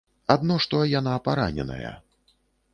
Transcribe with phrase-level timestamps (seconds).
[0.35, 1.95] Адно, што яна параненая.